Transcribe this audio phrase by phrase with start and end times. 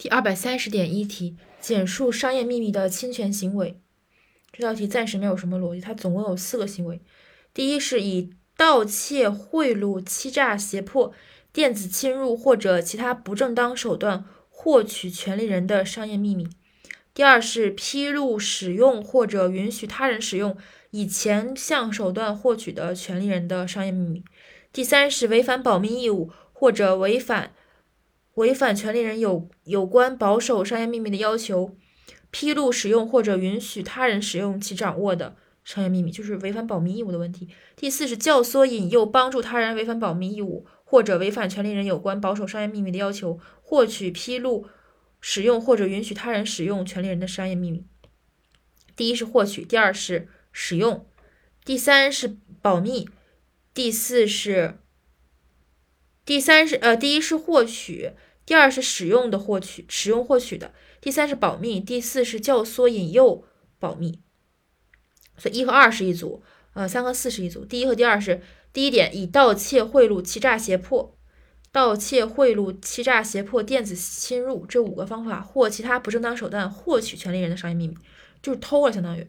[0.00, 3.78] 第二百三十点一题，简述商业秘密的侵权行为。
[4.50, 7.02] 这道题暂时没有什么逻辑，它总共有四个行为。
[7.52, 11.12] 第一是以盗窃、贿赂、欺诈、胁迫、
[11.52, 16.48] 电子侵入或者其他不正当手段获取权利人的商业秘密。
[17.12, 20.56] 第二是披露、使用或者允许他人使用
[20.92, 24.24] 以前项手段获取的权利人的商业秘密。
[24.72, 27.52] 第三是违反保密义务或者违反。
[28.40, 31.76] 违反权利人有有关保守商业秘密的要求，
[32.30, 37.48] 披露、使用或者允许他人使用其掌握的商业秘密，就是违反保密义务的问题。
[37.76, 44.66] 第四是教唆、引诱、帮助他人违反保密义务或者违反权利人有关保守商业秘密的要求，获取、披露、
[45.20, 47.84] 使用或者允许他人使用权利人的商业秘密。
[48.96, 51.06] 第一是获取，第二是使用，
[51.64, 53.08] 第三是保密，
[53.74, 54.78] 第四是。
[56.26, 58.12] 第三是呃，第一是获取，
[58.50, 63.44] 第二是使用的获取，使用获取的，第三是保密，第四是教唆引诱
[63.78, 64.18] 保密。
[65.36, 66.42] 所以一和二是一组，
[66.72, 67.64] 呃，三和四是一组。
[67.64, 68.42] 第一和第二是
[68.72, 71.16] 第一点，以盗窃、贿赂、欺诈、胁迫、
[71.70, 77.96] 盗窃、贿赂、欺诈、胁迫、电子侵入这五个方法或其他不正当手段获取权利人的商业秘密，
[78.42, 79.24] 就是偷了，相当于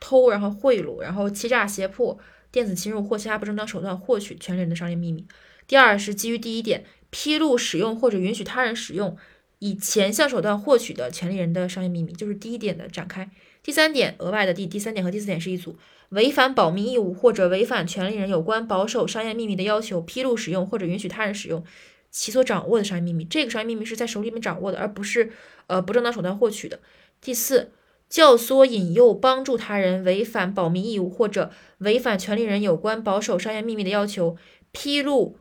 [0.00, 2.18] 偷，然后贿赂，然后欺诈、胁迫、
[2.50, 5.24] 电子侵入或其他不正当手段获取权利人的商业秘密。
[5.66, 9.16] 第二是基于第一点，披露、使用或者允许他人使用
[9.60, 13.30] 以前项手段获取的权利人的商业秘密，就是第一点的展开。
[13.62, 15.76] 第三点，额外的第第三点和第四点是一组，
[16.10, 21.64] 违反保密义务或者违反权利人有关保守商业秘密的要求，披露、使用或者允许他人使用
[22.10, 25.32] 其所掌握的商业秘密，这个商业秘密是在手里面掌握的，而不是
[25.68, 26.80] 呃不正当手段获取的。
[27.22, 27.70] 第四，
[28.10, 34.36] 教唆、引诱、帮助他人违反保密义务或者违反权利人有关保守商业秘密的要求，
[34.72, 35.38] 披露。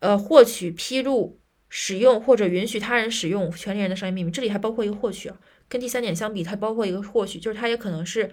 [0.00, 5.36] 呃，获取、披露、使用或者允许他人使用权利人的商业秘密，这里还包括一个获取啊。
[5.68, 8.30] 跟第三点相比，它包括一个获取，就是它也可能是，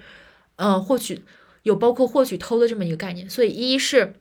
[0.57, 1.21] 嗯，获取
[1.63, 3.27] 有包括获取、偷的这么一个概念。
[3.29, 4.13] 所以一是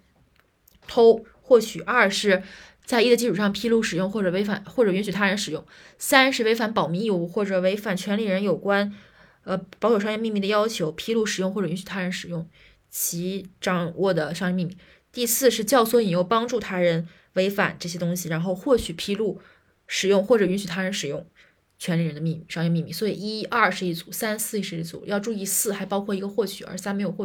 [0.86, 2.42] 偷获取，二是
[2.86, 5.62] 在一的基础上披露、使用或者违反或者允许他人使用，
[5.98, 8.94] 三是违反保密义务或者违反权利人有关
[9.44, 12.48] 呃保守商业秘密的要求，披露、使用或者允许他人使用
[12.88, 14.76] 其掌握的商业秘密。
[15.12, 17.06] 第四是教唆、引诱、帮助他人。
[17.34, 19.40] 违反这些东西，然后获取、披露、
[19.86, 21.26] 使用或者允许他人使用
[21.78, 22.92] 权利人的秘密、商业秘密。
[22.92, 25.02] 所以一二是一组，三四是一组。
[25.06, 27.20] 要注意四还包括一个获取，而三没有获取。